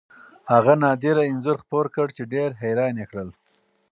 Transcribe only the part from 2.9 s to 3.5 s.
یې کړل.